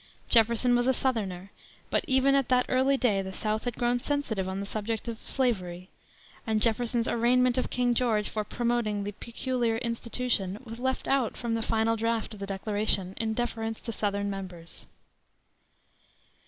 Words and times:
Jefferson 0.29 0.75
was 0.75 0.87
a 0.87 0.95
southerner, 0.95 1.51
but 1.91 2.03
even 2.07 2.33
at 2.33 2.49
that 2.49 2.65
early 2.69 2.97
day 2.97 3.21
the 3.21 3.31
South 3.31 3.65
had 3.65 3.77
grown 3.77 3.99
sensitive 3.99 4.49
on 4.49 4.59
the 4.59 4.65
subject 4.65 5.07
of 5.07 5.19
slavery, 5.23 5.89
and 6.47 6.59
Jefferson's 6.59 7.07
arraignment 7.07 7.55
of 7.55 7.69
King 7.69 7.93
George 7.93 8.27
for 8.27 8.43
promoting 8.43 9.03
the 9.03 9.11
"peculiar 9.11 9.77
institution" 9.77 10.57
was 10.63 10.79
left 10.79 11.07
out 11.07 11.37
from 11.37 11.53
the 11.53 11.61
final 11.61 11.95
draft 11.95 12.33
of 12.33 12.39
the 12.39 12.47
Declaration 12.47 13.13
in 13.17 13.35
deference 13.35 13.79
to 13.79 13.91
southern 13.91 14.27
members. 14.27 14.87